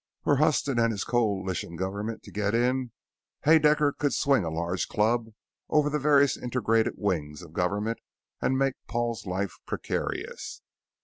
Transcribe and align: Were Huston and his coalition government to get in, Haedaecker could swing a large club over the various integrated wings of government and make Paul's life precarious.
Were 0.25 0.37
Huston 0.37 0.79
and 0.79 0.91
his 0.91 1.03
coalition 1.03 1.75
government 1.75 2.23
to 2.23 2.31
get 2.31 2.55
in, 2.55 2.91
Haedaecker 3.45 3.93
could 3.99 4.13
swing 4.15 4.43
a 4.43 4.49
large 4.49 4.87
club 4.87 5.27
over 5.69 5.91
the 5.91 5.99
various 5.99 6.35
integrated 6.35 6.95
wings 6.97 7.43
of 7.43 7.53
government 7.53 7.99
and 8.41 8.57
make 8.57 8.73
Paul's 8.87 9.27
life 9.27 9.59
precarious. 9.67 10.63